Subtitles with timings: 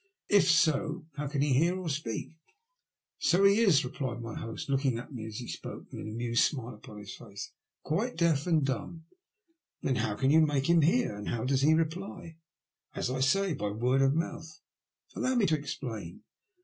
[0.21, 2.33] '* If so, how can he hear or speak?"
[3.19, 6.73] So he is," replied my host, looking at me as he spoke, with an amused smile
[6.73, 7.51] upon his face."
[7.85, 9.05] Quite deaf and dumb."
[9.83, 11.15] Then how can yon make him hear.
[11.15, 12.37] And how does he reply?"
[12.95, 14.61] ''As I say, by word of mouth.
[15.15, 16.23] Allow me to explain.